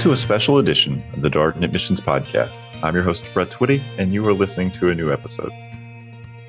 [0.00, 2.66] to a special edition of the Darden Admissions Podcast.
[2.82, 5.52] I'm your host, Brett Twitty, and you are listening to a new episode.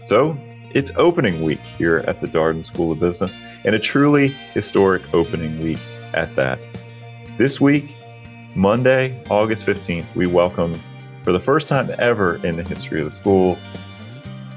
[0.06, 0.38] So,
[0.74, 5.62] it's opening week here at the Darden School of Business, and a truly historic opening
[5.62, 5.80] week
[6.14, 6.60] at that.
[7.38, 7.94] This week,
[8.56, 10.80] Monday, August 15th, we welcome,
[11.26, 13.58] for the first time ever in the history of the school,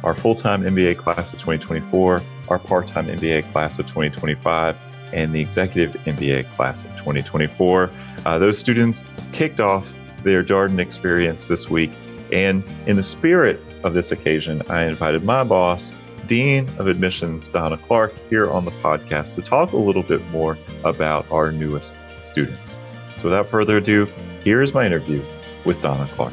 [0.05, 4.79] our full time MBA class of 2024, our part time MBA class of 2025,
[5.14, 7.91] and the executive MBA class of 2024.
[8.27, 11.93] Uh, those students kicked off their Darden experience this week.
[12.32, 15.95] And in the spirit of this occasion, I invited my boss,
[16.27, 20.59] Dean of Admissions, Dawna Clarke, here on the podcast to talk a little bit more
[20.85, 22.81] about our newest students.
[23.17, 24.09] So without further ado,
[24.43, 25.25] here is my interview
[25.65, 26.32] with Dawna Clarke.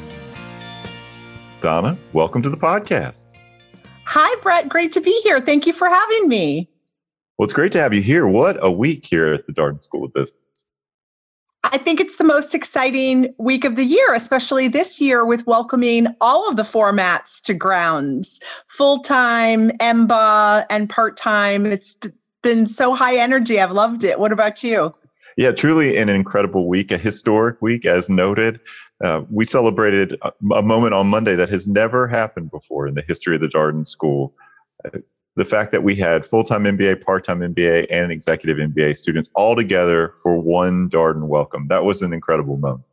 [1.62, 3.28] Dawna, welcome to the podcast.
[4.06, 4.68] Hi, Brett.
[4.68, 5.40] Great to be here.
[5.40, 6.71] Thank you for having me.
[7.42, 8.28] Well, it's great to have you here.
[8.28, 10.38] What a week here at the Darden School of Business.
[11.64, 16.06] I think it's the most exciting week of the year, especially this year with welcoming
[16.22, 21.66] all of the formats to grounds full time, EMBA, and part time.
[21.66, 21.98] It's
[22.44, 23.60] been so high energy.
[23.60, 24.20] I've loved it.
[24.20, 24.94] What about you?
[25.36, 28.60] Yeah, truly an incredible week, a historic week, as noted.
[29.04, 33.04] Uh, we celebrated a, a moment on Monday that has never happened before in the
[33.08, 34.32] history of the Darden School.
[34.86, 35.00] Uh,
[35.36, 40.14] the fact that we had full-time MBA, part-time MBA, and executive MBA students all together
[40.22, 41.68] for one Darden welcome.
[41.70, 42.84] That was an incredible moment.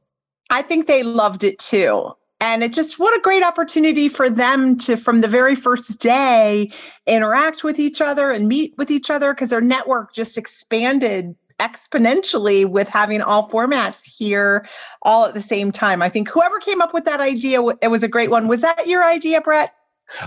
[0.50, 2.12] I think they loved it too.
[2.40, 6.70] And it's just what a great opportunity for them to, from the very first day,
[7.06, 12.64] interact with each other and meet with each other because their network just expanded exponentially
[12.64, 14.64] with having all formats here
[15.02, 16.00] all at the same time.
[16.00, 18.46] I think whoever came up with that idea, it was a great one.
[18.46, 19.74] Was that your idea, Brett?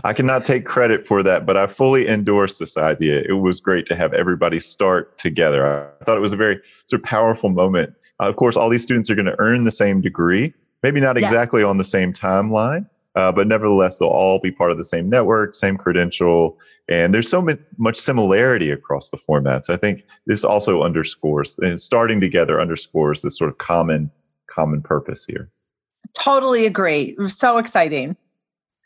[0.03, 3.23] I cannot take credit for that, but I fully endorse this idea.
[3.27, 5.65] It was great to have everybody start together.
[5.65, 7.93] I thought it was a very sort of powerful moment.
[8.19, 11.17] Uh, of course, all these students are going to earn the same degree, maybe not
[11.17, 15.09] exactly on the same timeline, uh, but nevertheless, they'll all be part of the same
[15.09, 16.57] network, same credential.
[16.87, 17.45] And there's so
[17.77, 19.69] much similarity across the formats.
[19.69, 24.11] I think this also underscores, and starting together underscores this sort of common,
[24.47, 25.49] common purpose here.
[26.13, 27.15] Totally agree.
[27.27, 28.15] So exciting.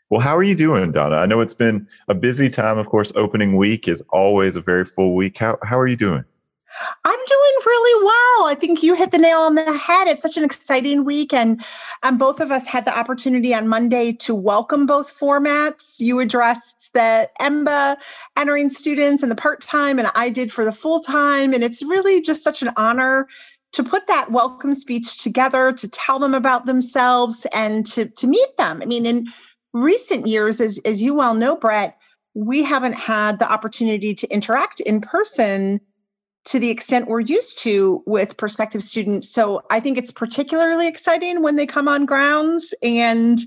[0.08, 1.18] Well, how are you doing, Dawna?
[1.18, 2.78] I know it's been a busy time.
[2.78, 5.36] Of course, opening week is always a very full week.
[5.38, 6.24] How, how are you doing?
[7.04, 8.46] I'm doing really well.
[8.46, 10.06] I think you hit the nail on the head.
[10.06, 11.32] It's such an exciting week.
[11.32, 11.64] And
[12.04, 15.98] um, both of us had the opportunity on Monday to welcome both formats.
[15.98, 17.96] You addressed the EMBA
[18.36, 21.52] entering students and the part time, and I did for the full time.
[21.52, 23.26] And it's really just such an honor
[23.72, 28.56] to put that welcome speech together, to tell them about themselves, and to, to meet
[28.56, 28.80] them.
[28.82, 29.26] I mean, in
[29.76, 31.98] recent years, as, as you well know, Brett,
[32.34, 35.80] we haven't had the opportunity to interact in person
[36.46, 39.28] to the extent we're used to with prospective students.
[39.28, 43.38] So I think it's particularly exciting when they come on grounds and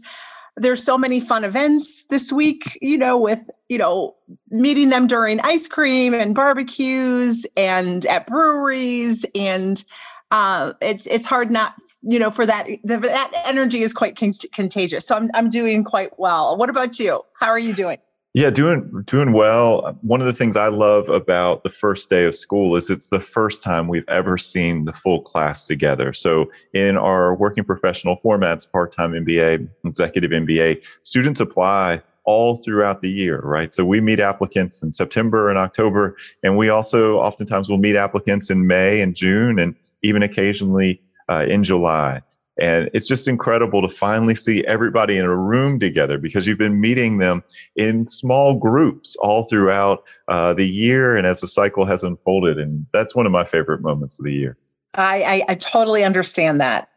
[0.58, 4.16] there's so many fun events this week, you know, with, you know,
[4.50, 9.84] meeting them during ice cream and barbecues and at breweries and
[10.32, 14.34] uh, it's it's hard not you know for that the, that energy is quite con-
[14.54, 15.06] contagious.
[15.06, 16.56] So I'm, I'm doing quite well.
[16.58, 17.22] What about you?
[17.40, 17.98] How are you doing?
[18.34, 19.98] Yeah doing doing well.
[20.02, 23.20] One of the things i love about the first day of school is it's the
[23.20, 26.14] first time we've ever seen the full class together.
[26.14, 33.10] So in our working professional formats part-time mba executive mba students apply all throughout the
[33.10, 33.74] year, right?
[33.74, 38.52] So we meet applicants in September and October, and we also oftentimes will meet applicants
[38.52, 39.74] in May and June, and
[40.04, 42.22] even occasionally uh, in July.
[42.60, 46.82] And it's just incredible to finally see everybody in a room together because you've been
[46.82, 47.42] meeting them
[47.78, 52.60] in small groups all throughout uh, the year and as the cycle has unfolded.
[52.60, 54.58] And that's one of my favorite moments of the year.
[54.96, 56.90] I, I, I totally understand that.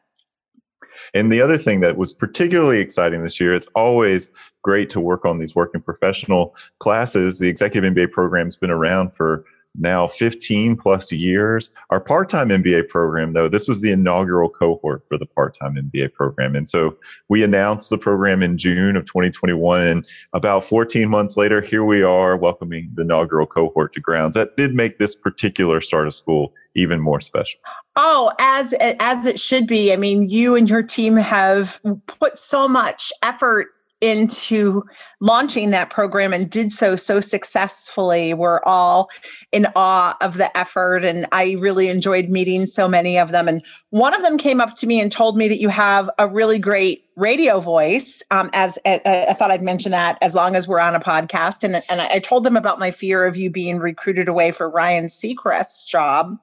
[1.14, 4.30] And the other thing that was particularly exciting this year, it's always
[4.62, 7.38] great to work on these working professional classes.
[7.38, 11.70] The executive MBA program has been around for now 15 plus years.
[11.90, 15.74] Our part time MBA program, though, this was the inaugural cohort for the part time
[15.74, 16.54] MBA program.
[16.54, 16.96] And so
[17.28, 19.86] we announced the program in June of 2021.
[19.86, 24.34] And about 14 months later, here we are welcoming the inaugural cohort to grounds.
[24.34, 27.60] That did make this particular start of school even more special.
[27.96, 29.92] Oh, as as it should be.
[29.92, 33.68] I mean, you and your team have put so much effort
[34.02, 34.82] into
[35.20, 38.34] launching that program and did so so successfully.
[38.34, 39.08] We're all
[39.52, 43.48] in awe of the effort, and I really enjoyed meeting so many of them.
[43.48, 46.26] And one of them came up to me and told me that you have a
[46.26, 48.22] really great radio voice.
[48.30, 51.62] Um, as uh, I thought I'd mention that as long as we're on a podcast,
[51.62, 55.06] and and I told them about my fear of you being recruited away for Ryan
[55.06, 56.36] Seacrest's job.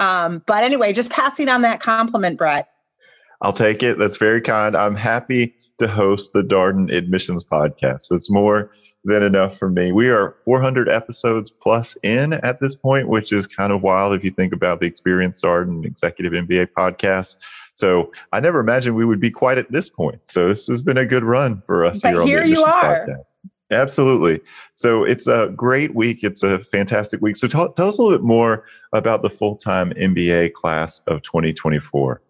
[0.00, 2.68] Um, but anyway, just passing on that compliment, Brett.
[3.42, 3.98] I'll take it.
[3.98, 4.76] That's very kind.
[4.76, 8.02] I'm happy to host the Darden Admissions Podcast.
[8.02, 8.70] So it's more
[9.04, 9.92] than enough for me.
[9.92, 14.24] We are 400 episodes plus in at this point, which is kind of wild if
[14.24, 17.36] you think about the Experience Darden Executive MBA podcast.
[17.74, 20.20] So I never imagined we would be quite at this point.
[20.24, 22.62] So this has been a good run for us but here, here on the you
[22.62, 23.06] are.
[23.06, 23.34] podcast.
[23.70, 24.40] Absolutely.
[24.74, 26.24] So it's a great week.
[26.24, 27.36] It's a fantastic week.
[27.36, 31.22] So tell, tell us a little bit more about the full time MBA class of
[31.22, 32.20] 2024.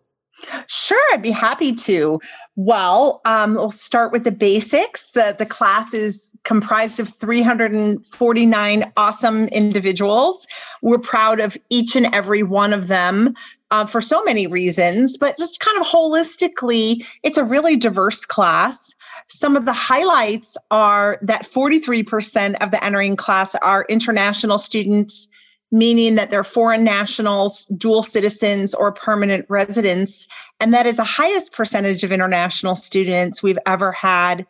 [0.68, 2.20] Sure, I'd be happy to.
[2.56, 5.10] Well, um, we'll start with the basics.
[5.10, 10.46] The, the class is comprised of 349 awesome individuals.
[10.82, 13.34] We're proud of each and every one of them
[13.70, 18.94] uh, for so many reasons, but just kind of holistically, it's a really diverse class.
[19.26, 25.28] Some of the highlights are that 43% of the entering class are international students
[25.70, 30.26] meaning that they're foreign nationals, dual citizens, or permanent residents.
[30.60, 34.46] And that is the highest percentage of international students we've ever had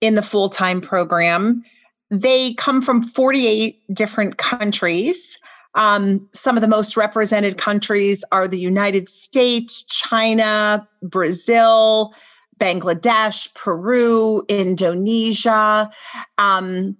[0.00, 1.64] in the full time program.
[2.10, 5.38] They come from 48 different countries.
[5.76, 12.12] Um, some of the most represented countries are the United States, China, Brazil,
[12.58, 15.90] Bangladesh, Peru, Indonesia.
[16.38, 16.96] Um,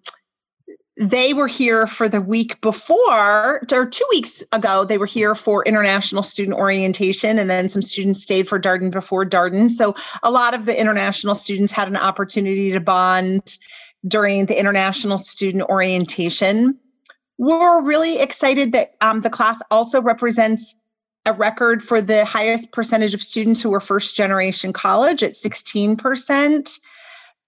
[1.00, 5.64] they were here for the week before or two weeks ago they were here for
[5.64, 9.70] international student orientation and then some students stayed for darden before darden.
[9.70, 13.56] So a lot of the international students had an opportunity to bond
[14.06, 16.78] during the international student orientation.
[17.38, 20.76] We're really excited that um, the class also represents
[21.24, 26.78] a record for the highest percentage of students who were first generation college at 16%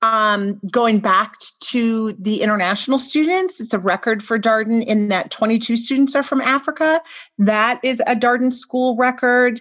[0.02, 5.76] um, going back to the international students, it's a record for Darden in that 22
[5.76, 7.00] students are from Africa.
[7.38, 9.60] That is a Darden school record.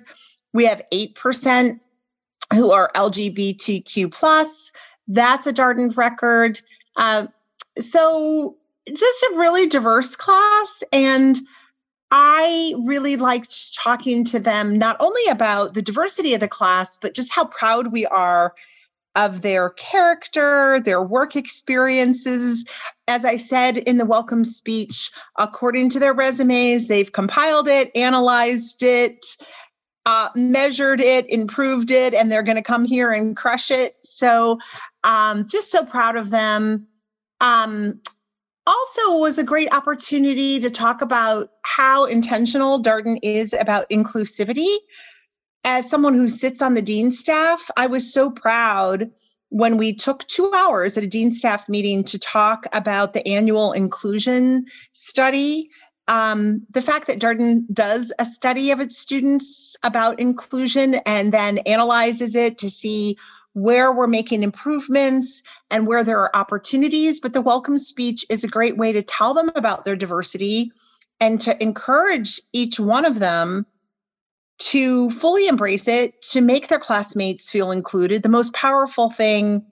[0.51, 1.79] We have 8%
[2.53, 4.71] who are LGBTQ plus.
[5.07, 6.59] That's a Darden record.
[6.95, 7.27] Uh,
[7.77, 10.83] so just a really diverse class.
[10.91, 11.39] And
[12.09, 17.13] I really liked talking to them not only about the diversity of the class, but
[17.13, 18.53] just how proud we are
[19.15, 22.65] of their character, their work experiences.
[23.07, 28.83] As I said in the welcome speech, according to their resumes, they've compiled it, analyzed
[28.83, 29.25] it,
[30.05, 33.95] uh, measured it, improved it, and they're going to come here and crush it.
[34.01, 34.59] So,
[35.03, 36.87] um, just so proud of them.
[37.39, 37.99] Um,
[38.67, 44.77] also, was a great opportunity to talk about how intentional Darden is about inclusivity
[45.63, 49.11] as someone who sits on the dean staff, I was so proud
[49.49, 53.73] when we took two hours at a dean staff meeting to talk about the annual
[53.73, 55.69] inclusion study.
[56.07, 61.59] Um, the fact that Darden does a study of its students about inclusion and then
[61.59, 63.17] analyzes it to see
[63.53, 67.19] where we're making improvements and where there are opportunities.
[67.19, 70.71] But the welcome speech is a great way to tell them about their diversity
[71.19, 73.65] and to encourage each one of them
[74.61, 78.21] to fully embrace it, to make their classmates feel included.
[78.21, 79.65] The most powerful thing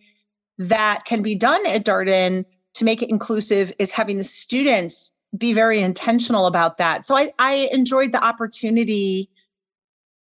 [0.57, 2.45] that can be done at Darden
[2.75, 7.05] to make it inclusive is having the students be very intentional about that.
[7.05, 9.29] So I, I enjoyed the opportunity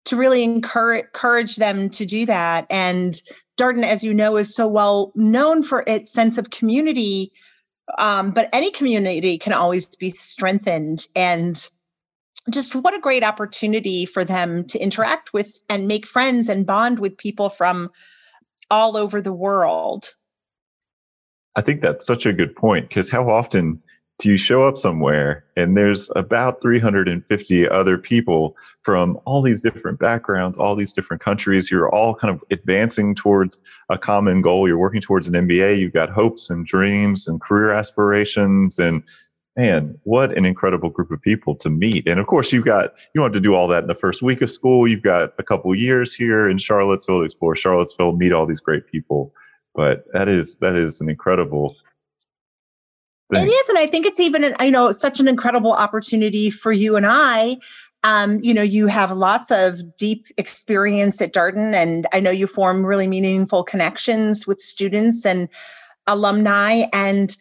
[0.05, 2.65] to really encourage, encourage them to do that.
[2.69, 3.19] And
[3.57, 7.31] Darden, as you know, is so well known for its sense of community.
[7.99, 11.05] Um, but any community can always be strengthened.
[11.15, 11.69] And
[12.49, 16.99] just what a great opportunity for them to interact with and make friends and bond
[16.99, 17.89] with people from
[18.69, 20.13] all over the world.
[21.55, 23.81] I think that's such a good point because how often
[24.17, 29.99] do you show up somewhere and there's about 350 other people from all these different
[29.99, 31.69] backgrounds, all these different countries?
[31.69, 33.57] You're all kind of advancing towards
[33.89, 34.67] a common goal.
[34.67, 35.79] You're working towards an MBA.
[35.79, 39.03] You've got hopes and dreams and career aspirations and
[39.55, 42.07] man, what an incredible group of people to meet.
[42.07, 44.21] And of course, you've got, you don't have to do all that in the first
[44.21, 44.87] week of school.
[44.87, 48.85] You've got a couple years here in Charlottesville to explore Charlottesville, meet all these great
[48.87, 49.33] people.
[49.73, 51.75] But that is, that is an incredible
[53.33, 53.47] Thing.
[53.47, 56.95] It is, and I think it's even, you know, such an incredible opportunity for you
[56.95, 57.57] and I.
[58.03, 62.45] Um, you know, you have lots of deep experience at Darden, and I know you
[62.45, 65.49] form really meaningful connections with students and
[66.05, 66.83] alumni.
[66.93, 67.35] And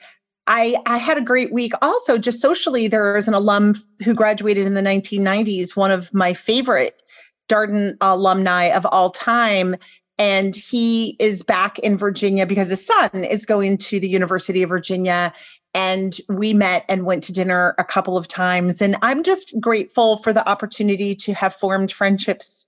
[0.46, 1.72] I, I had a great week.
[1.80, 3.74] Also, just socially, there is an alum
[4.04, 7.02] who graduated in the 1990s, one of my favorite
[7.48, 9.76] Darden alumni of all time.
[10.16, 14.70] And he is back in Virginia because his son is going to the University of
[14.70, 15.32] Virginia.
[15.72, 18.80] And we met and went to dinner a couple of times.
[18.80, 22.66] And I'm just grateful for the opportunity to have formed friendships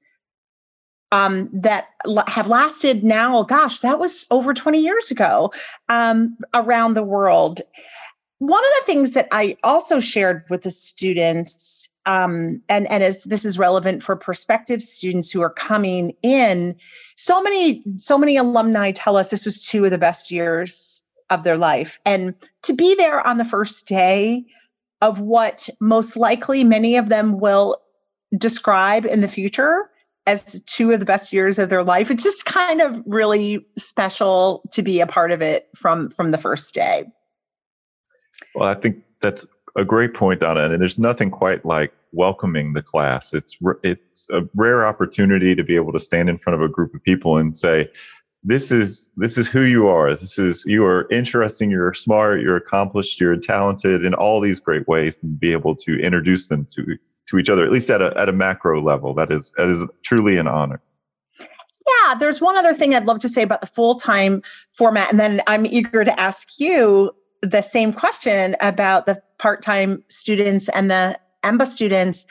[1.12, 1.88] um, that
[2.26, 5.52] have lasted now, gosh, that was over 20 years ago
[5.88, 7.60] um, around the world.
[8.38, 13.24] One of the things that I also shared with the students, um, and, and as
[13.24, 16.76] this is relevant for prospective students who are coming in,
[17.14, 21.44] so many, so many alumni tell us this was two of the best years of
[21.44, 21.98] their life.
[22.04, 24.44] And to be there on the first day
[25.00, 27.78] of what most likely many of them will
[28.36, 29.88] describe in the future
[30.26, 32.10] as two of the best years of their life.
[32.10, 36.38] It's just kind of really special to be a part of it from from the
[36.38, 37.06] first day.
[38.54, 42.82] Well i think that's a great point dawna and there's nothing quite like welcoming the
[42.82, 43.32] class.
[43.32, 46.94] It's it's a rare opportunity to be able to stand in front of a group
[46.94, 47.88] of people and say
[48.42, 50.14] this is this is who you are.
[50.14, 54.88] This is you are interesting you're smart you're accomplished you're talented in all these great
[54.88, 58.16] ways and be able to introduce them to to each other, at least at a,
[58.16, 59.14] at a macro level.
[59.14, 60.80] That is, that is truly an honor.
[61.38, 64.42] Yeah, there's one other thing I'd love to say about the full time
[64.72, 65.10] format.
[65.10, 70.68] And then I'm eager to ask you the same question about the part time students
[70.70, 72.26] and the EMBA students.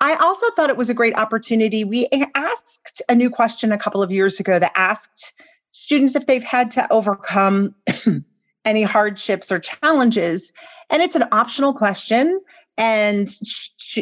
[0.00, 1.84] I also thought it was a great opportunity.
[1.84, 5.34] We asked a new question a couple of years ago that asked
[5.72, 7.74] students if they've had to overcome
[8.64, 10.52] any hardships or challenges.
[10.88, 12.40] And it's an optional question.
[12.80, 13.28] And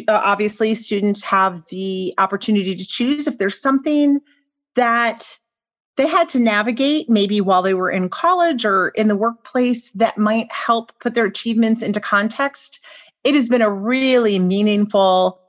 [0.07, 4.21] uh, obviously, students have the opportunity to choose if there's something
[4.75, 5.37] that
[5.97, 10.17] they had to navigate, maybe while they were in college or in the workplace, that
[10.17, 12.79] might help put their achievements into context.
[13.25, 15.41] It has been a really meaningful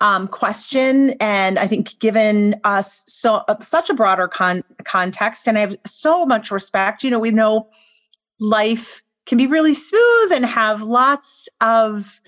[0.00, 5.58] um, question, and I think given us so uh, such a broader con- context, and
[5.58, 7.02] I have so much respect.
[7.02, 7.70] You know, we know
[8.38, 12.20] life can be really smooth and have lots of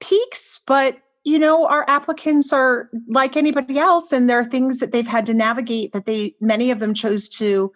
[0.00, 4.92] peaks, but you know, our applicants are like anybody else, and there are things that
[4.92, 7.72] they've had to navigate that they many of them chose to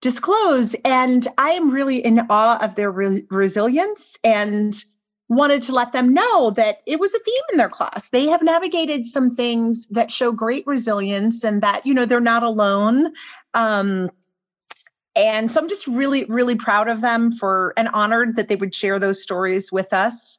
[0.00, 0.74] disclose.
[0.84, 4.74] And I am really in awe of their re- resilience and
[5.28, 8.08] wanted to let them know that it was a theme in their class.
[8.08, 12.42] They have navigated some things that show great resilience and that, you know, they're not
[12.42, 13.12] alone.
[13.54, 14.10] Um,
[15.14, 18.74] and so I'm just really, really proud of them for and honored that they would
[18.74, 20.38] share those stories with us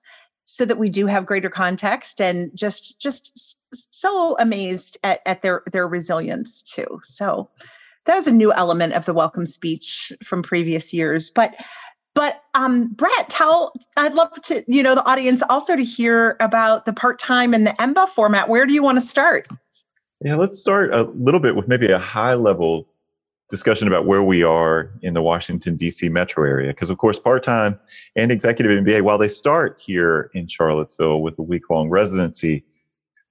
[0.51, 5.63] so that we do have greater context and just just so amazed at, at their
[5.71, 7.49] their resilience too so
[8.05, 11.55] that was a new element of the welcome speech from previous years but
[12.13, 16.85] but um, Brett, tell I'd love to, you know, the audience also to hear about
[16.85, 18.49] the part-time and the EMBA format.
[18.49, 19.47] Where do you want to start?
[20.23, 22.87] Yeah, let's start a little bit with maybe a high level
[23.51, 26.09] discussion about where we are in the Washington, D.C.
[26.09, 26.71] metro area.
[26.71, 27.79] Because, of course, part time
[28.15, 32.63] and executive MBA, while they start here in Charlottesville with a week long residency,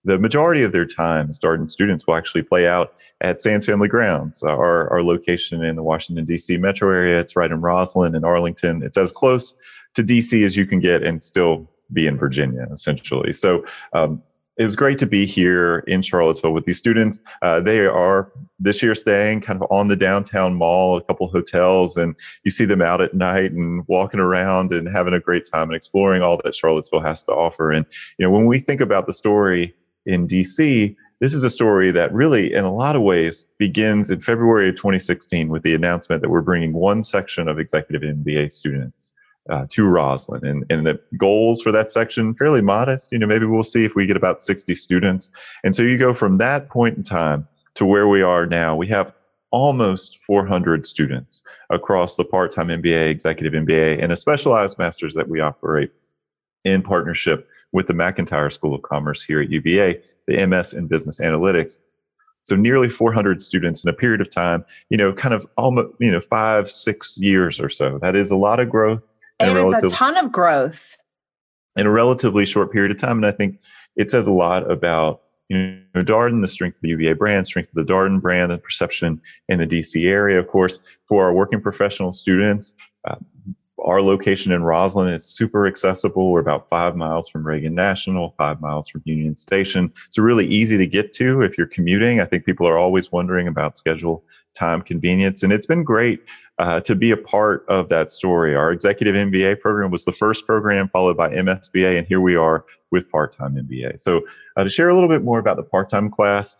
[0.04, 4.42] the majority of their time Darden students will actually play out at Sands Family Grounds,
[4.42, 6.56] our, our location in the Washington, D.C.
[6.58, 7.18] metro area.
[7.18, 8.82] It's right in Rosslyn and Arlington.
[8.82, 9.56] It's as close
[9.94, 10.44] to D.C.
[10.44, 13.32] as you can get and still be in Virginia, essentially.
[13.32, 14.22] So, um,
[14.60, 17.18] it's great to be here in Charlottesville with these students.
[17.40, 21.96] Uh, they are this year staying kind of on the downtown mall, a couple hotels,
[21.96, 22.14] and
[22.44, 25.74] you see them out at night and walking around and having a great time and
[25.74, 27.72] exploring all that Charlottesville has to offer.
[27.72, 27.86] And
[28.18, 29.74] you know, when we think about the story
[30.04, 34.20] in DC, this is a story that really, in a lot of ways, begins in
[34.20, 39.14] February of 2016 with the announcement that we're bringing one section of executive MBA students
[39.50, 40.42] uh, to Rosslyn.
[40.42, 43.12] And, and the goals for that section, fairly modest.
[43.12, 45.30] You know, maybe we'll see if we get about 60 students.
[45.64, 48.76] And so you go from that point in time to where we are now.
[48.76, 49.12] We have
[49.50, 55.40] almost 400 students across the part-time MBA, executive MBA, and a specialized master's that we
[55.40, 55.90] operate
[56.64, 61.20] in partnership with the McIntire School of Commerce here at UVA, the MS in Business
[61.20, 61.78] Analytics.
[62.44, 66.10] So nearly 400 students in a period of time, you know, kind of almost, you
[66.10, 67.98] know, five, six years or so.
[67.98, 69.04] That is a lot of growth.
[69.40, 70.96] It is a ton of growth
[71.76, 73.18] in a relatively short period of time.
[73.18, 73.58] And I think
[73.96, 75.58] it says a lot about you
[75.94, 79.20] know Darden, the strength of the UVA brand, strength of the Darden brand, the perception
[79.48, 80.38] in the DC area.
[80.38, 82.72] Of course, for our working professional students,
[83.08, 83.16] uh,
[83.84, 86.30] our location in Rosslyn is super accessible.
[86.30, 89.92] We're about five miles from Reagan National, five miles from Union Station.
[90.06, 92.20] It's really easy to get to if you're commuting.
[92.20, 94.22] I think people are always wondering about schedule
[94.54, 95.42] time convenience.
[95.42, 96.22] And it's been great
[96.58, 98.54] uh, to be a part of that story.
[98.54, 102.64] Our executive MBA program was the first program, followed by MSBA, and here we are
[102.90, 103.98] with part time MBA.
[103.98, 104.22] So,
[104.56, 106.56] uh, to share a little bit more about the part time class,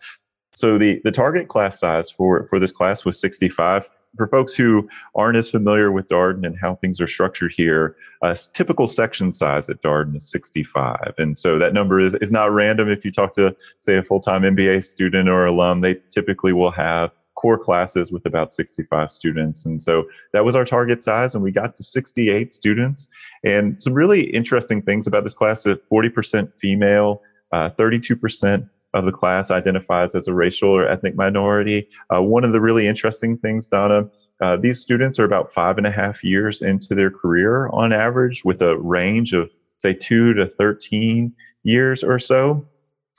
[0.53, 4.89] so the, the target class size for, for this class was 65 for folks who
[5.15, 9.69] aren't as familiar with Darden and how things are structured here, a typical section size
[9.69, 11.13] at Darden is 65.
[11.17, 12.89] And so that number is, is not random.
[12.89, 16.71] If you talk to, say, a full time MBA student or alum, they typically will
[16.71, 19.65] have core classes with about 65 students.
[19.65, 23.07] And so that was our target size, and we got to 68 students.
[23.43, 29.11] And some really interesting things about this class at 40% female, uh, 32% of the
[29.11, 31.89] class identifies as a racial or ethnic minority.
[32.15, 34.09] Uh, one of the really interesting things, Dawna,
[34.41, 38.43] uh, these students are about five and a half years into their career on average,
[38.43, 41.33] with a range of, say, two to 13
[41.63, 42.67] years or so.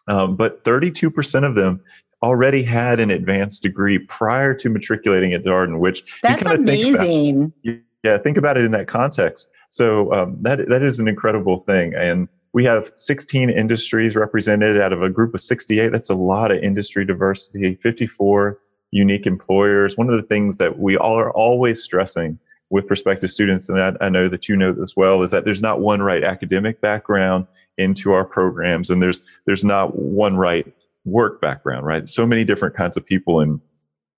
[0.09, 1.81] Um, but 32% of them
[2.23, 7.53] already had an advanced degree prior to matriculating at Darden, which that's amazing.
[7.65, 9.51] Think about, yeah, think about it in that context.
[9.69, 14.93] So um, that that is an incredible thing, and we have 16 industries represented out
[14.93, 15.91] of a group of 68.
[15.91, 17.77] That's a lot of industry diversity.
[17.77, 18.59] 54
[18.91, 19.97] unique employers.
[19.97, 23.95] One of the things that we all are always stressing with prospective students, and I,
[24.01, 27.47] I know that you know this well, is that there's not one right academic background
[27.79, 30.73] into our programs, and there's there's not one right
[31.05, 32.09] work background, right?
[32.09, 33.41] So many different kinds of people.
[33.41, 33.61] And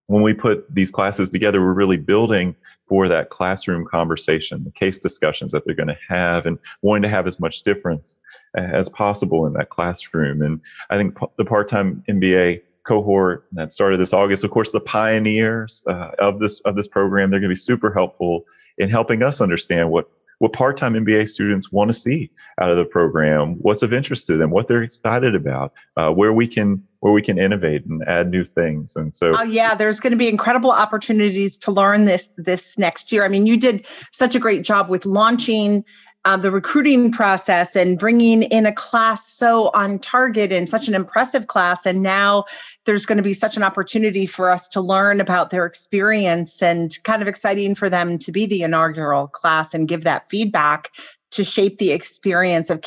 [0.07, 2.55] when we put these classes together, we're really building
[2.87, 7.09] for that classroom conversation, the case discussions that they're going to have, and wanting to
[7.09, 8.19] have as much difference
[8.55, 10.43] as possible in that classroom.
[10.43, 14.81] And I think the part time MBA cohort that started this August, of course, the
[14.81, 18.45] pioneers uh, of this of this program, they're going to be super helpful
[18.79, 20.11] in helping us understand what
[20.45, 24.37] what part-time MBA students want to see out of the program, what's of interest to
[24.37, 28.31] them, what they're excited about, uh, where we can where we can innovate and add
[28.31, 28.95] new things.
[28.95, 33.11] And so, oh yeah, there's going to be incredible opportunities to learn this this next
[33.11, 33.25] year.
[33.25, 35.83] I mean, you did such a great job with launching
[36.25, 40.95] um, the recruiting process and bringing in a class so on target and such an
[40.95, 41.85] impressive class.
[41.85, 42.45] And now
[42.85, 46.97] there's going to be such an opportunity for us to learn about their experience and
[47.05, 50.91] kind of exciting for them to be the inaugural class and give that feedback
[51.31, 52.83] to shape the experience of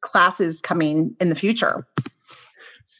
[0.00, 1.86] classes coming in the future.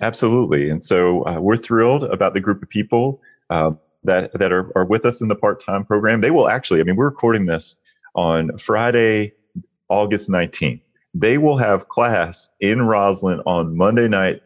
[0.01, 0.71] Absolutely.
[0.71, 3.73] And so uh, we're thrilled about the group of people uh,
[4.05, 6.21] that, that are, are with us in the part time program.
[6.21, 7.77] They will actually, I mean, we're recording this
[8.15, 9.35] on Friday,
[9.91, 10.81] August 19th.
[11.13, 14.43] They will have class in Rosslyn on Monday night,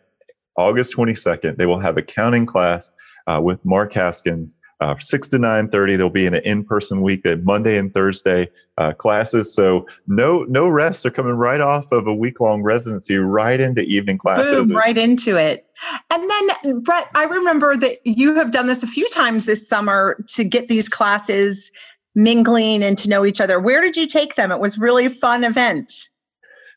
[0.57, 1.57] August 22nd.
[1.57, 2.91] They will have accounting class
[3.27, 4.57] uh, with Mark Haskins.
[4.81, 9.55] Uh, 6 to 9.30 there'll be an in-person week at monday and thursday uh, classes
[9.55, 14.19] so no no rest they're coming right off of a week-long residency right into evening
[14.19, 15.65] classes Boom, right into it
[16.11, 20.23] and then brett i remember that you have done this a few times this summer
[20.27, 21.71] to get these classes
[22.15, 23.59] mingling and to know each other.
[23.61, 24.53] Where did you take them?
[24.53, 26.09] It was really fun event.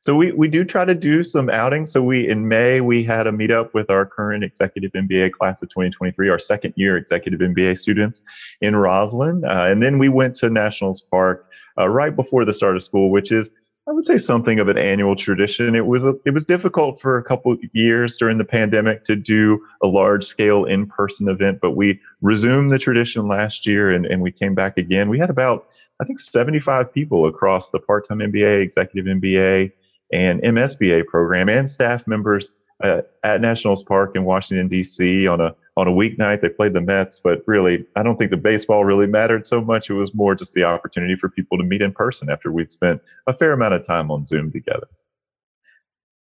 [0.02, 1.92] So we, we do try to do some outings.
[1.92, 5.70] So we in May we had a meetup with our current executive MBA class of
[5.70, 8.22] 2023, our second year executive MBA students
[8.62, 12.76] in Rosslyn, uh, and then we went to Nationals Park uh, right before the start
[12.76, 13.50] of school, which is
[13.88, 15.74] I would say something of an annual tradition.
[15.74, 19.66] It was a, it was difficult for a couple years during the pandemic to do
[19.82, 24.22] a large scale in person event, but we resumed the tradition last year and, and
[24.22, 25.08] we came back again.
[25.10, 25.68] We had about
[26.02, 29.72] I think 75 people across the part time MBA, executive MBA,
[30.12, 32.52] and MSBA program, and staff members
[32.84, 35.28] at Nationals Park in Washington D.C.
[35.28, 36.42] on a on a weeknight.
[36.42, 39.90] They played the Mets, but really, I don't think the baseball really mattered so much.
[39.90, 43.02] It was more just the opportunity for people to meet in person after we'd spent
[43.28, 44.88] a fair amount of time on Zoom together.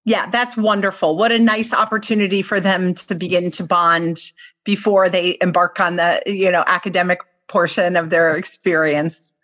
[0.04, 1.16] Yeah, that's wonderful.
[1.16, 4.18] What a nice opportunity for them to begin to bond
[4.64, 9.34] before they embark on the, you know, academic portion of their experience.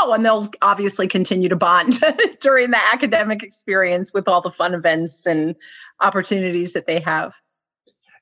[0.00, 2.00] Oh, and they'll obviously continue to bond
[2.40, 5.54] during the academic experience with all the fun events and
[6.00, 7.34] opportunities that they have.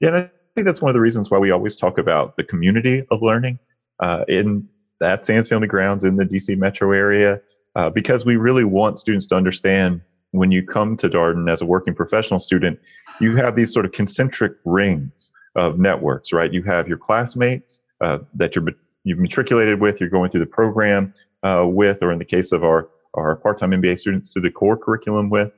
[0.01, 3.05] Yeah, I think that's one of the reasons why we always talk about the community
[3.11, 3.59] of learning
[4.01, 4.69] uh, in
[5.01, 7.41] that Sands Family Grounds in the DC metro area,
[7.77, 10.01] uh, because we really want students to understand
[10.33, 12.79] when you come to Darden as a working professional student,
[13.21, 16.53] you have these sort of concentric rings of networks, right?
[16.53, 18.67] You have your classmates uh, that you're
[19.05, 22.63] you've matriculated with, you're going through the program uh, with, or in the case of
[22.63, 25.53] our our part-time MBA students, through the core curriculum with.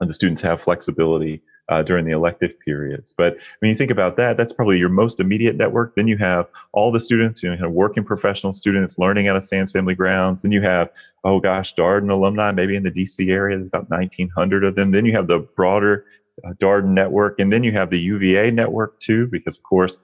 [0.00, 3.14] And the students have flexibility uh, during the elective periods.
[3.16, 5.96] But when you think about that, that's probably your most immediate network.
[5.96, 9.72] Then you have all the students, you know, working professional students learning out of Sands
[9.72, 10.42] Family Grounds.
[10.42, 10.90] Then you have,
[11.24, 14.92] oh gosh, Darden alumni, maybe in the DC area, there's about 1,900 of them.
[14.92, 16.04] Then you have the broader
[16.44, 17.40] uh, Darden network.
[17.40, 19.98] And then you have the UVA network too, because of course,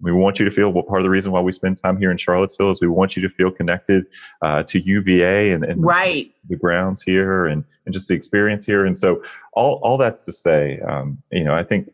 [0.00, 2.10] we want you to feel well, part of the reason why we spend time here
[2.10, 4.06] in Charlottesville is we want you to feel connected
[4.42, 6.32] uh, to UVA and, and right.
[6.48, 8.86] the grounds here and, and just the experience here.
[8.86, 9.22] And so
[9.54, 11.90] all, all that's to say, um, you know, I think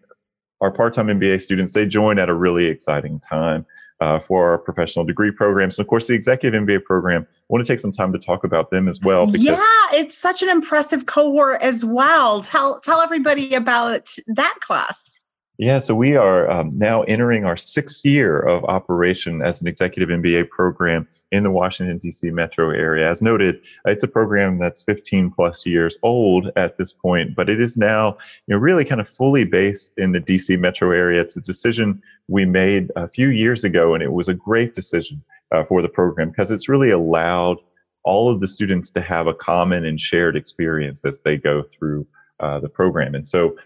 [0.60, 3.66] our part-time MBA students, they join at a really exciting time.
[4.00, 5.78] uh, for our professional degree programs.
[5.78, 8.44] And of course, the executive MBA program, I want to take some time to talk
[8.44, 9.26] about them as well.
[9.26, 9.58] Because- yeah,
[9.92, 12.40] it's such an impressive cohort as well.
[12.40, 15.18] Tell, tell everybody about that class.
[15.56, 20.08] Yeah, so we are um, now entering our sixth year of operation as an executive
[20.08, 22.30] MBA program in the Washington, D.C.
[22.32, 23.08] metro area.
[23.08, 27.60] As noted, it's a program that's 15 plus years old at this point, but it
[27.60, 30.56] is now you know, really kind of fully based in the D.C.
[30.56, 31.20] metro area.
[31.20, 35.22] It's a decision we made a few years ago, and it was a great decision
[35.52, 37.58] uh, for the program because it's really allowed
[38.02, 42.06] all of the students to have a common and shared experience as they go through
[42.40, 43.14] uh, the program.
[43.14, 43.56] And so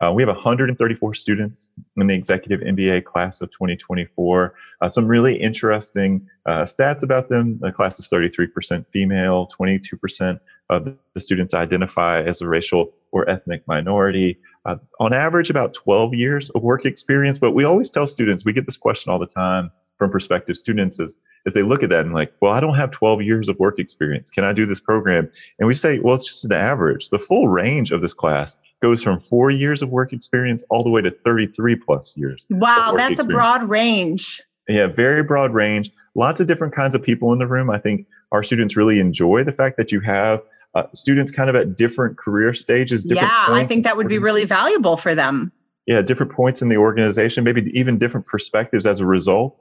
[0.00, 4.54] uh, we have 134 students in the executive MBA class of 2024.
[4.80, 7.58] Uh, some really interesting uh, stats about them.
[7.60, 13.66] The class is 33% female, 22% of the students identify as a racial or ethnic
[13.66, 14.38] minority.
[14.64, 17.38] Uh, on average, about 12 years of work experience.
[17.38, 20.98] But we always tell students, we get this question all the time from prospective students
[20.98, 23.58] as, as they look at that and like, well, I don't have 12 years of
[23.58, 24.30] work experience.
[24.30, 25.30] Can I do this program?
[25.58, 27.10] And we say, well, it's just an average.
[27.10, 30.90] The full range of this class goes from four years of work experience all the
[30.90, 32.46] way to 33 plus years.
[32.50, 33.18] Wow, that's experience.
[33.18, 34.42] a broad range.
[34.68, 35.90] Yeah, very broad range.
[36.14, 37.70] Lots of different kinds of people in the room.
[37.70, 40.42] I think our students really enjoy the fact that you have
[40.74, 43.04] uh, students kind of at different career stages.
[43.04, 45.52] Different yeah, I think that would be really valuable for them.
[45.86, 49.58] Yeah, different points in the organization, maybe even different perspectives as a result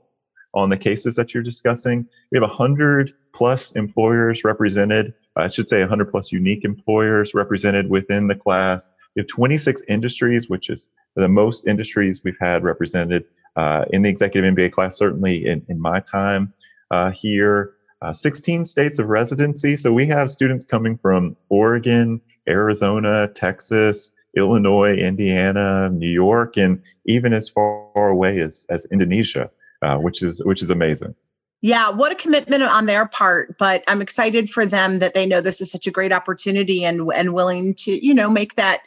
[0.54, 2.08] on the cases that you're discussing.
[2.32, 5.14] We have 100 plus employers represented.
[5.36, 8.90] I should say 100 plus unique employers represented within the class.
[9.16, 14.10] We have 26 industries, which is the most industries we've had represented uh, in the
[14.10, 16.54] executive MBA class, certainly in, in my time
[16.92, 17.74] uh, here.
[18.02, 19.76] Uh, 16 states of residency.
[19.76, 27.34] So we have students coming from Oregon, Arizona, Texas, Illinois, Indiana, New York, and even
[27.34, 29.50] as far away as, as Indonesia
[29.82, 31.16] uh, which is which is amazing.
[31.62, 35.42] Yeah, what a commitment on their part, but I'm excited for them that they know
[35.42, 38.82] this is such a great opportunity and and willing to, you know, make that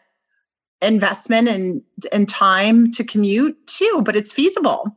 [0.82, 4.96] investment and and time to commute too, but it's feasible.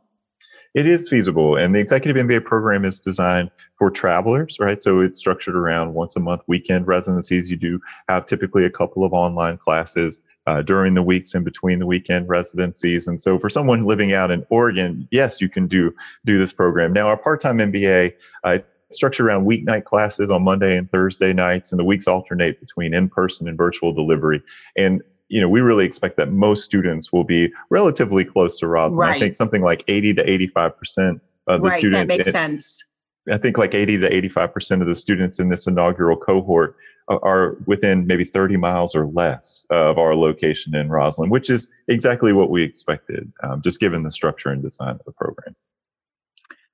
[0.74, 1.56] It is feasible.
[1.56, 4.82] And the executive MBA program is designed for travelers, right?
[4.82, 7.50] So it's structured around once a month weekend residencies.
[7.50, 11.78] You do have typically a couple of online classes uh, during the weeks in between
[11.78, 13.06] the weekend residencies.
[13.06, 15.94] And so for someone living out in Oregon, yes, you can do
[16.26, 16.92] do this program.
[16.92, 18.12] Now our part-time MBA
[18.44, 18.58] uh,
[18.90, 23.48] structured around weeknight classes on Monday and Thursday nights, and the weeks alternate between in-person
[23.48, 24.42] and virtual delivery.
[24.76, 28.96] And you know, we really expect that most students will be relatively close to Rosslyn.
[28.96, 29.16] Right.
[29.16, 31.72] I think something like 80 to 85 percent of the students.
[31.72, 32.12] right, students.
[32.12, 32.84] That makes sense.
[33.32, 36.76] I think like 80 to 85 percent of the students in this inaugural cohort
[37.08, 42.32] are within maybe 30 miles or less of our location in Rosslyn, which is exactly
[42.32, 45.54] what we expected, um, just given the structure and design of the program.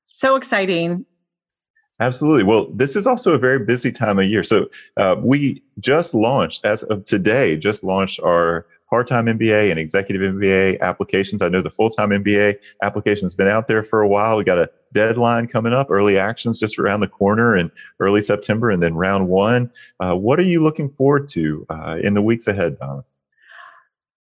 [0.07, 1.05] So exciting.
[2.01, 2.43] Absolutely.
[2.43, 4.43] Well, this is also a very busy time of year.
[4.43, 10.35] So uh, we just launched, as of today, just launched our part-time MBA and executive
[10.35, 11.41] MBA applications.
[11.41, 14.37] I know the full-time MBA application has been out there for a while.
[14.37, 18.71] We got a deadline coming up, early actions just around the corner in early September,
[18.71, 19.71] and then round one.
[20.01, 23.05] Uh, what are you looking forward to uh, in the weeks ahead, Dawna?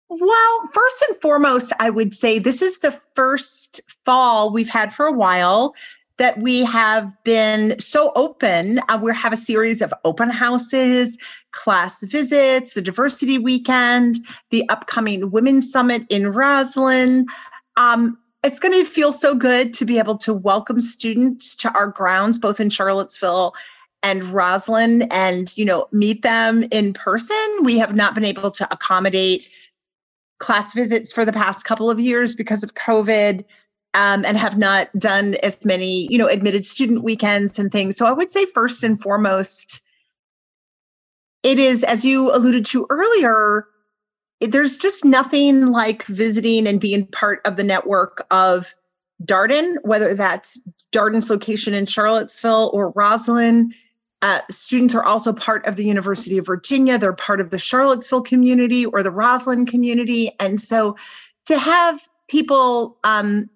[0.10, 5.08] Well, first and foremost, I would say this is the first fall we've had for
[5.08, 5.74] a while
[6.18, 8.80] that we have been so open.
[8.90, 11.18] Uh, we have a series of open houses,
[11.52, 14.18] class visits, the diversity weekend,
[14.52, 17.26] the upcoming Women's Summit in Rosslyn.
[17.78, 21.88] Um, it's going to feel so good to be able to welcome students to our
[21.88, 23.54] grounds, both in Charlottesville
[24.04, 27.38] and Rosslyn, and you know meet them in person.
[27.64, 29.48] We have not been able to accommodate
[30.40, 33.46] class visits for the past couple of years because of COVID
[33.94, 37.98] um, and have not done as many, you know, admitted student weekends and things.
[37.98, 39.82] So I would say first and foremost,
[41.44, 43.68] it is, as you alluded to earlier,
[44.42, 48.74] there's just nothing like visiting and being part of the network of
[49.24, 50.60] Darden, whether that's
[50.92, 53.72] Darden's location in Charlottesville or Rosslyn.
[54.22, 56.98] Uh, students are also part of the University of Virginia.
[56.98, 60.32] They're part of the Charlottesville community or the Rosslyn community.
[60.40, 60.98] And so
[61.46, 63.50] to have people um,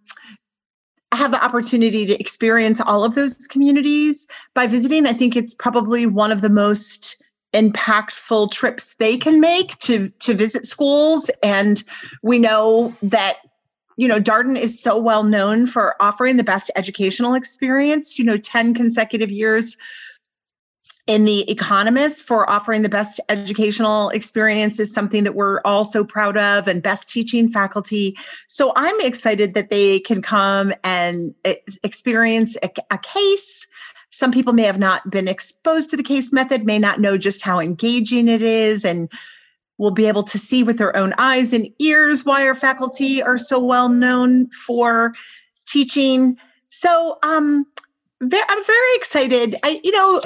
[1.13, 6.05] have the opportunity to experience all of those communities by visiting, I think it's probably
[6.05, 7.21] one of the most
[7.53, 11.31] impactful trips they can make to to visit schools.
[11.41, 11.81] And
[12.21, 13.37] we know that
[13.95, 18.19] you know Darden is so well known for offering the best educational experience.
[18.19, 19.77] You know 10 consecutive years
[21.07, 26.03] in the economist for offering the best educational experience is something that we're all so
[26.03, 28.15] proud of and best teaching faculty.
[28.47, 31.33] So i'm excited that they can come and
[31.83, 33.65] experience a, a case.
[34.09, 37.41] Some people may have not been exposed to the case method may not know just
[37.41, 39.09] how engaging it is and
[39.77, 43.37] will be able to see with their own eyes and ears why our faculty are
[43.37, 45.13] so well known for
[45.65, 46.37] teaching.
[46.69, 47.65] So um
[48.21, 49.55] I'm very excited.
[49.63, 50.21] I, you know,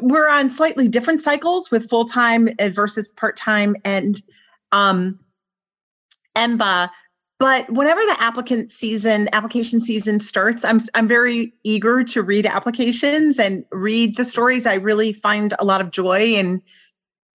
[0.00, 4.22] we're on slightly different cycles with full time versus part time and
[4.70, 5.18] um,
[6.36, 6.88] EMBA.
[7.38, 13.38] But whenever the applicant season, application season starts, I'm I'm very eager to read applications
[13.38, 14.64] and read the stories.
[14.64, 16.62] I really find a lot of joy in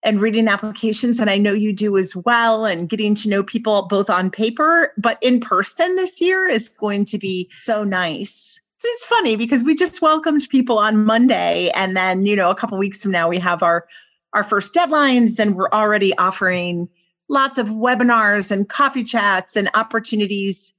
[0.03, 2.65] and reading applications, and I know you do as well.
[2.65, 7.03] And getting to know people both on paper, but in person this year is going
[7.05, 12.25] to be so nice it's funny because we just welcomed people on Monday, and then
[12.25, 13.87] you know a couple weeks from now we have our
[14.33, 16.89] our first deadlines, and we're already offering
[17.29, 20.73] lots of webinars and coffee chats and opportunities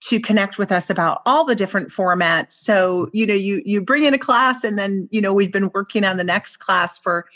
[0.00, 2.52] to connect with us about all the different formats.
[2.52, 5.70] So you know you you bring in a class, and then you know we've been
[5.74, 7.26] working on the next class for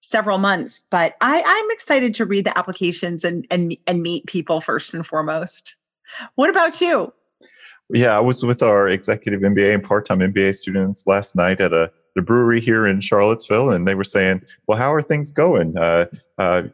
[0.00, 0.84] several months.
[0.90, 5.04] But I, I'm excited to read the applications and and and meet people first and
[5.06, 5.74] foremost.
[6.34, 7.12] What about you?
[7.90, 11.90] Yeah, I was with our executive MBA and part-time MBA students last night at a
[12.14, 15.76] the brewery here in Charlottesville, and they were saying, "Well, how are things going?
[15.76, 16.06] Uh,
[16.38, 16.64] uh,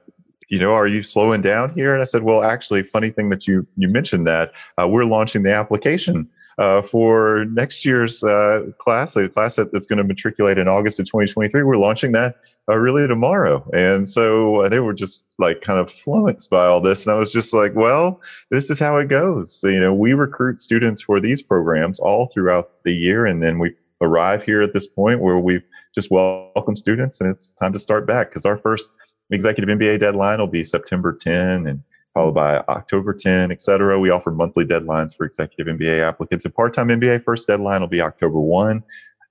[0.49, 3.47] you know, are you slowing down here?" And I said, "Well, actually, funny thing that
[3.47, 9.15] you you mentioned that uh, we're launching the application uh, for next year's uh, class,
[9.17, 11.63] a class that's going to matriculate in August of 2023.
[11.63, 12.37] We're launching that
[12.69, 13.69] uh, really tomorrow.
[13.73, 17.07] And so uh, they were just like kind of flummoxed by all this.
[17.07, 19.61] And I was just like, well, this is how it goes.
[19.61, 23.27] So, you know, we recruit students for these programs all throughout the year.
[23.27, 27.55] And then we arrive here at this point where we've just welcome students and it's
[27.55, 28.93] time to start back because our first
[29.31, 31.83] executive MBA deadline will be September 10 and
[32.19, 33.97] followed by October 10, et cetera.
[33.97, 36.45] We offer monthly deadlines for executive MBA applicants.
[36.45, 38.83] And part-time MBA first deadline will be October 1.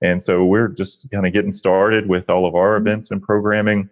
[0.02, 2.88] And so we're just kind of getting started with all of our mm-hmm.
[2.88, 3.90] events and programming.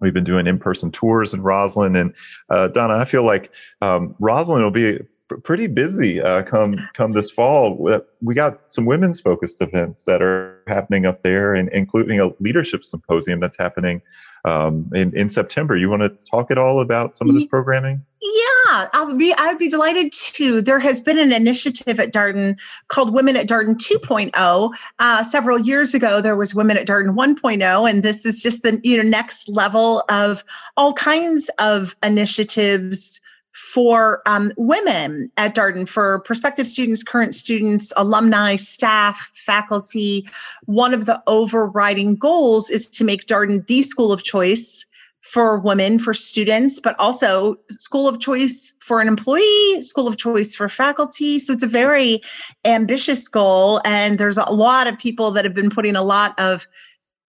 [0.00, 2.14] We've been doing in-person tours in Rosslyn, and
[2.48, 5.00] uh, Dawna, I feel like um, Rosslyn will be
[5.44, 8.02] pretty busy uh, come come this fall.
[8.22, 12.86] We got some women's focused events that are happening up there, and including a leadership
[12.86, 14.00] symposium that's happening
[14.44, 15.76] um, in in September.
[15.76, 18.04] You want to talk at all about some of this programming?
[18.22, 20.60] Yeah, I'll be I'd be delighted to.
[20.60, 24.74] There has been an initiative at Darden called Women at Darden 2.0.
[24.98, 28.80] Uh, several years ago, there was Women at Darden 1.0, and this is just the
[28.82, 30.44] you know next level of
[30.76, 33.20] all kinds of initiatives
[33.52, 40.28] for um, women at Darden, for prospective students, current students, alumni, staff, faculty.
[40.66, 44.86] One of the overriding goals is to make Darden the school of choice
[45.20, 50.54] for women, for students, but also school of choice for an employee, school of choice
[50.54, 51.38] for faculty.
[51.38, 52.22] So it's a very
[52.64, 53.82] ambitious goal.
[53.84, 56.66] And there's a lot of people that have been putting a lot of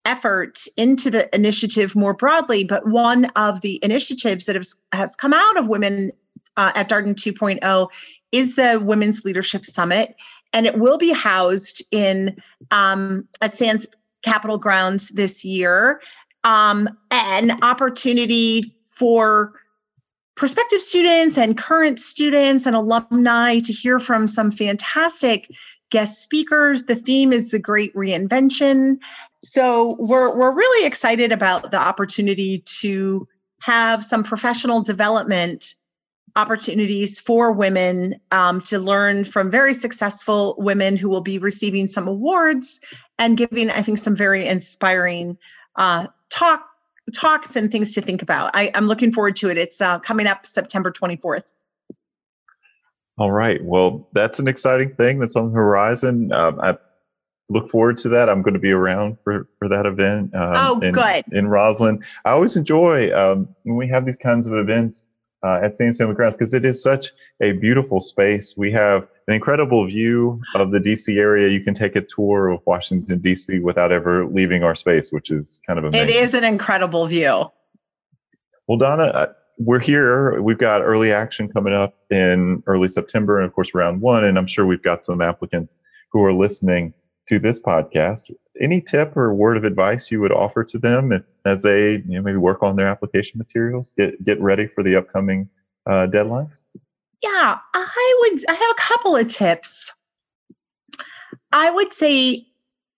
[0.06, 2.64] effort into the initiative more broadly.
[2.64, 6.12] But one of the initiatives that has, has come out of Women
[6.58, 7.88] uh, at Darden 2.0
[8.32, 10.16] is the Women's Leadership Summit.
[10.54, 12.36] And it will be housed in
[12.72, 13.88] um, at Sands
[14.24, 16.02] Capitol Grounds this year
[16.44, 19.54] um, an opportunity for
[20.36, 25.50] prospective students and current students and alumni to hear from some fantastic
[25.90, 26.84] guest speakers.
[26.84, 28.98] The theme is the great reinvention.
[29.44, 33.28] So we're we're really excited about the opportunity to
[33.62, 35.76] have some professional development
[36.36, 42.08] opportunities for women um, to learn from very successful women who will be receiving some
[42.08, 42.80] awards
[43.20, 45.38] and giving, I think, some very inspiring
[45.76, 46.66] uh, talk
[47.14, 48.52] talks and things to think about.
[48.56, 49.58] I, am looking forward to it.
[49.58, 51.44] It's uh, coming up September 24th.
[53.18, 53.64] All right.
[53.64, 56.32] Well, that's an exciting thing that's on the horizon.
[56.32, 56.78] Um, I
[57.52, 58.30] look forward to that.
[58.30, 60.34] I'm going to be around for, for that event.
[60.34, 61.24] Um, oh, in, good.
[61.32, 62.02] In Rosslyn.
[62.26, 65.08] I always enjoy um, when we have these kinds of events
[65.44, 67.12] uh, at Sands Family Grounds because it is such
[67.42, 68.56] a beautiful space.
[68.56, 71.50] We have an incredible view of the DC area.
[71.50, 75.62] You can take a tour of Washington, DC without ever leaving our space, which is
[75.68, 76.10] kind of amazing.
[76.10, 77.52] It is an incredible view.
[78.68, 80.42] Well, Dawna, uh, we're here.
[80.42, 84.24] We've got early action coming up in early September, and of course, round one.
[84.24, 85.78] And I'm sure we've got some applicants
[86.12, 86.94] who are listening
[87.32, 88.30] to this podcast.
[88.60, 92.22] Any tip or word of advice you would offer to them as they you know,
[92.22, 95.50] maybe work on their application materials, get get ready for the upcoming
[95.86, 96.64] uh, deadlines?
[97.24, 98.50] Yeah, I would.
[98.50, 99.92] I have a couple of tips.
[101.54, 102.46] I would say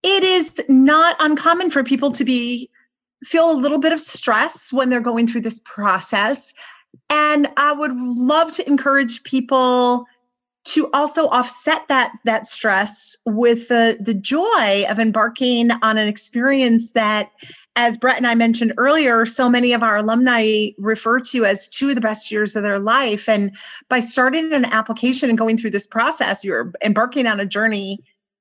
[0.01, 2.71] it is not uncommon for people to be
[3.23, 6.53] feel a little bit of stress when they're going through this process.
[7.09, 10.05] And I would love to encourage people
[10.65, 16.91] to also offset that that stress with the the joy of embarking on an experience
[16.91, 17.31] that
[17.75, 21.89] as Brett and I mentioned earlier, so many of our alumni refer to as two
[21.89, 23.27] of the best years of their life.
[23.27, 23.55] And
[23.89, 27.99] by starting an application and going through this process, you're embarking on a journey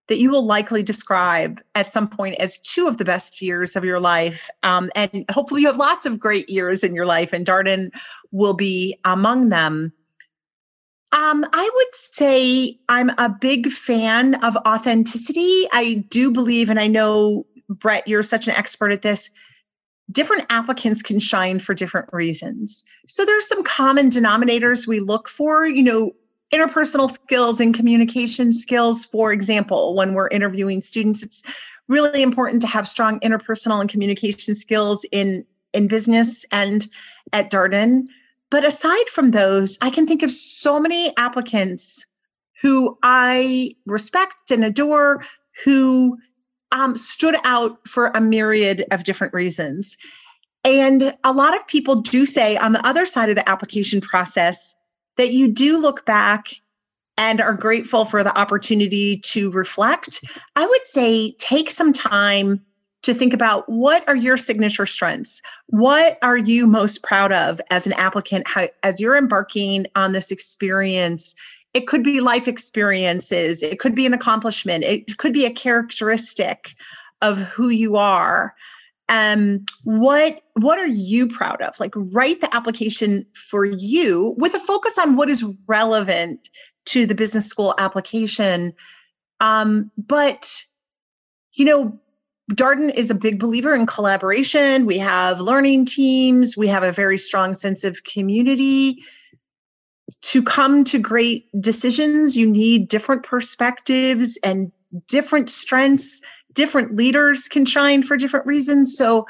[0.09, 3.85] that you will likely describe at some point as two of the best years of
[3.85, 4.51] your life.
[4.63, 7.91] Um, and hopefully, you have lots of great years in your life, and Darden
[8.33, 9.93] will be among them.
[11.13, 15.67] Um, I would say I'm a big fan of authenticity.
[15.73, 19.29] I do believe, and I know, Brett, you're such an expert at this.
[20.11, 22.85] Different applicants can shine for different reasons.
[23.07, 25.67] So there's some common denominators we look for.
[25.67, 26.13] You know,
[26.53, 31.43] interpersonal skills and communication skills, for example, when we're interviewing students, it's
[31.89, 35.45] really important to have strong interpersonal and communication skills in,
[35.75, 36.87] in business and
[37.33, 38.07] at Darden.
[38.53, 42.05] But aside from those, I can think of so many applicants
[42.61, 45.25] who I respect and adore
[45.65, 46.19] who
[46.71, 49.97] um, stood out for a myriad of different reasons.
[50.65, 54.75] And a lot of people do say on the other side of the application process
[55.17, 56.49] that you do look back
[57.17, 60.23] and are grateful for the opportunity to reflect.
[60.57, 62.61] I would say take some time
[63.03, 65.43] to think about what are your signature strengths?
[65.67, 70.31] What are you most proud of as an applicant how, as you're embarking on this
[70.31, 71.35] experience?
[71.75, 76.75] It could be life experiences, it could be an accomplishment, it could be a characteristic
[77.23, 78.55] of who you are.
[79.09, 81.79] Um, what what are you proud of?
[81.81, 86.49] Like write the application for you with a focus on what is relevant
[86.87, 88.73] to the business school application.
[89.41, 90.63] Um, but
[91.55, 91.99] you know,
[92.51, 94.85] Darden is a big believer in collaboration.
[94.85, 99.03] We have learning teams, we have a very strong sense of community.
[100.23, 104.71] To come to great decisions, you need different perspectives and
[105.09, 106.21] different strengths.
[106.53, 108.97] Different leaders can shine for different reasons.
[108.97, 109.27] So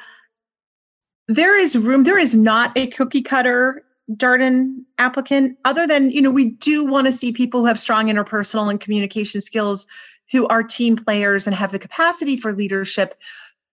[1.29, 6.31] there is room, there is not a cookie cutter Darden applicant, other than, you know,
[6.31, 9.87] we do want to see people who have strong interpersonal and communication skills
[10.33, 13.15] who are team players and have the capacity for leadership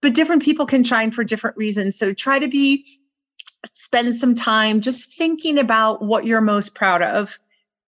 [0.02, 1.98] but different people can shine for different reasons.
[1.98, 2.86] So try to be
[3.74, 7.38] spend some time just thinking about what you're most proud of.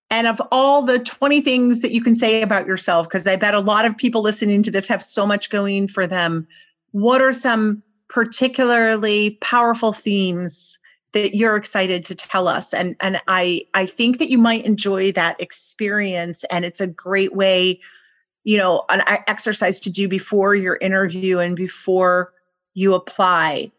[0.10, 3.54] And of all the 20 things that you can say about yourself because i bet
[3.54, 6.46] a lot of people listening to this have so much going for them
[6.92, 10.78] what are some particularly powerful themes
[11.14, 12.74] that you're excited to tell us?
[12.74, 17.34] And and i i think that you might enjoy that experience and it's a great
[17.34, 17.80] way
[18.44, 22.34] you know an exercise to do before your interview and before
[22.74, 23.72] you apply.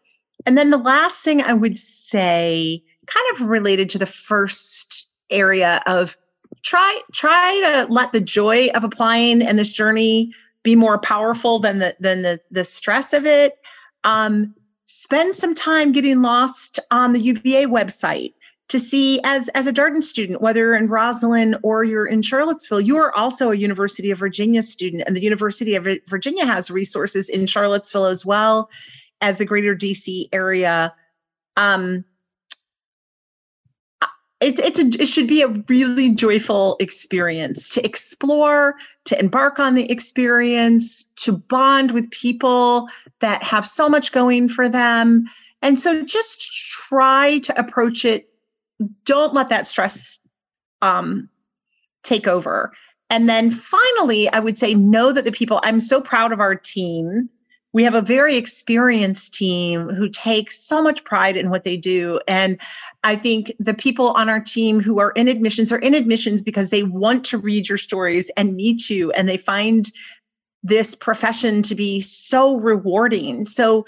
[0.45, 5.81] And then the last thing i would say kind of related to the first area
[5.85, 6.17] of
[6.61, 10.31] try try to let the joy of applying and this journey
[10.63, 13.57] be more powerful than the than the the stress of it.
[14.03, 18.33] Um, spend some time getting lost on the uva website
[18.69, 22.81] to see as as a Darden student, whether you're in Rosslyn or you're in Charlottesville,
[22.81, 27.29] you are also a University of Virginia student, and the University of Virginia has resources
[27.29, 28.69] in Charlottesville as well
[29.21, 30.93] as the greater DC area.
[31.55, 32.05] Um,
[34.43, 39.75] it, it's a, it should be a really joyful experience to explore, to embark on
[39.75, 45.25] the experience, to bond with people that have so much going for them.
[45.61, 48.32] And so just try to approach it
[49.05, 50.19] don't let that stress
[50.81, 51.29] um,
[52.03, 52.71] take over.
[53.09, 56.55] And then finally, I would say know that the people, I'm so proud of our
[56.55, 57.29] team.
[57.71, 62.19] We have a very experienced team who take so much pride in what they do.
[62.27, 62.59] And
[63.03, 66.69] I think the people on our team who are in admissions are in admissions because
[66.69, 69.91] they want to read your stories and meet you, and they find
[70.61, 73.45] this profession to be so rewarding.
[73.45, 73.85] So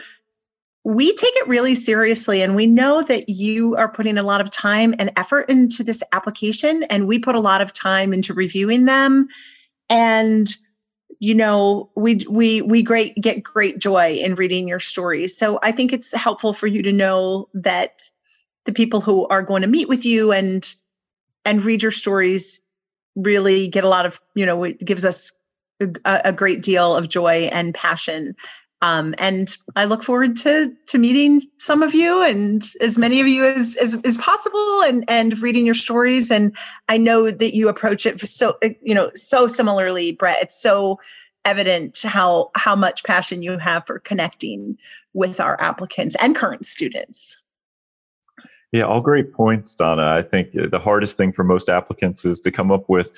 [0.85, 4.51] we take it really seriously and we know that you are putting a lot of
[4.51, 8.85] time and effort into this application and we put a lot of time into reviewing
[8.85, 9.27] them.
[9.89, 10.47] And
[11.19, 15.35] you know we we we great get great joy in reading your stories.
[15.35, 18.01] So i think it's helpful for you to know that
[18.65, 20.75] the people who are going to meet with you and
[21.45, 22.59] and read your stories
[23.15, 25.31] really get a lot of you know it gives us
[25.81, 28.35] a, a great deal of joy and passion
[28.81, 33.27] um, and I look forward to to meeting some of you and as many of
[33.27, 36.29] you as, as as possible and and reading your stories.
[36.29, 36.55] And
[36.89, 40.41] I know that you approach it so you know so similarly, Brett.
[40.41, 40.99] It's so
[41.45, 44.77] evident how how much passion you have for connecting
[45.13, 47.41] with our applicants and current students.
[48.71, 50.05] Yeah, all great points, Dawna.
[50.05, 53.13] I think the hardest thing for most applicants is to come up with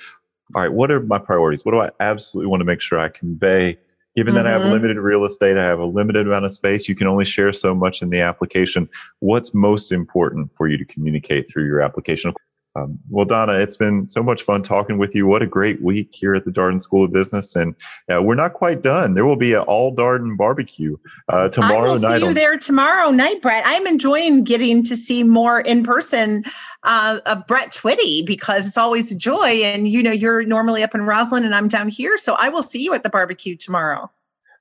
[0.54, 1.64] all right, what are my priorities?
[1.64, 3.76] What do I absolutely want to make sure I convey?
[4.16, 4.42] Given mm-hmm.
[4.42, 4.72] that I have mm-hmm.
[4.72, 7.74] limited real estate, I have a limited amount of space, you can only share so
[7.74, 8.88] much in the application.
[9.20, 12.32] What's most important for you to communicate through your application?
[12.78, 15.26] Um, well, Dawna, it's been so much fun talking with you.
[15.26, 17.74] What a great week here at the Darden School of Business, and
[18.12, 19.14] uh, we're not quite done.
[19.14, 20.96] There will be an all Darden barbecue
[21.28, 22.20] uh, tomorrow I will night.
[22.20, 23.62] See you there tomorrow night, Brett.
[23.66, 26.44] I'm enjoying getting to see more in person
[26.84, 29.62] uh, of Brett Twitty because it's always a joy.
[29.62, 32.62] And you know, you're normally up in Rosslyn, and I'm down here, so I will
[32.62, 34.10] see you at the barbecue tomorrow.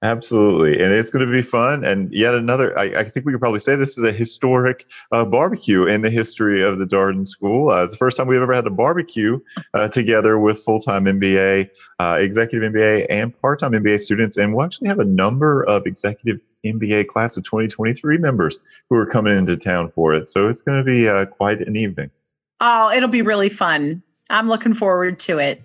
[0.03, 0.83] Absolutely.
[0.83, 1.83] And it's going to be fun.
[1.83, 5.25] And yet another, I, I think we could probably say this is a historic uh,
[5.25, 7.71] barbecue in the history of the Darden School.
[7.71, 9.39] Uh, it's the first time we've ever had a barbecue
[9.73, 14.37] uh, together with full time MBA, uh, executive MBA, and part time MBA students.
[14.37, 19.05] And we'll actually have a number of executive MBA class of 2023 members who are
[19.07, 20.29] coming into town for it.
[20.29, 22.11] So it's going to be uh, quite an evening.
[22.59, 24.03] Oh, it'll be really fun.
[24.29, 25.61] I'm looking forward to it.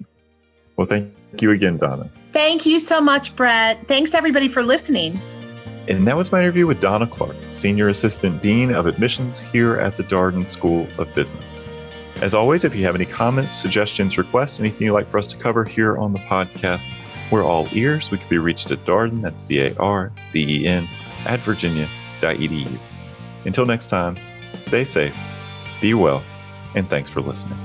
[0.76, 2.08] Well, thank you again, Dawna.
[2.32, 3.86] Thank you so much, Brett.
[3.88, 5.20] Thanks, everybody, for listening.
[5.88, 9.96] And that was my interview with Dawna Clarke, Senior Assistant Dean of Admissions here at
[9.96, 11.58] the Darden School of Business.
[12.22, 15.36] As always, if you have any comments, suggestions, requests, anything you'd like for us to
[15.36, 16.88] cover here on the podcast,
[17.32, 18.12] we're all ears.
[18.12, 20.88] We can be reached at Darden, that's D A R D E N,
[21.26, 22.78] at virginia.edu.
[23.44, 24.16] Until next time,
[24.60, 25.18] stay safe,
[25.80, 26.22] be well,
[26.76, 27.58] and thanks for listening.